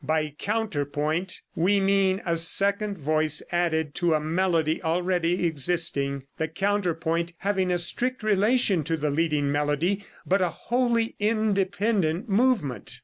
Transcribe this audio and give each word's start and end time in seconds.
By 0.03 0.33
"counterpoint" 0.39 1.41
we 1.53 1.79
mean 1.79 2.23
a 2.25 2.35
second 2.35 2.97
voice 2.97 3.43
added 3.51 3.93
to 3.97 4.15
a 4.15 4.19
melody 4.19 4.81
already 4.81 5.45
existing, 5.45 6.23
the 6.37 6.47
counterpoint 6.47 7.33
having 7.37 7.69
a 7.69 7.77
strict 7.77 8.23
relation 8.23 8.83
to 8.85 8.97
the 8.97 9.11
leading 9.11 9.51
melody, 9.51 10.03
but 10.25 10.41
a 10.41 10.49
wholly 10.49 11.15
independent 11.19 12.27
movement. 12.27 12.99